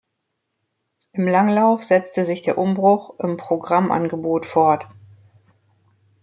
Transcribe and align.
Im 1.11 1.27
Langlauf 1.27 1.83
setzte 1.83 2.25
sich 2.25 2.41
der 2.41 2.57
Umbruch 2.57 3.19
im 3.19 3.37
Programmangebot 3.37 4.47
fort. 4.47 4.87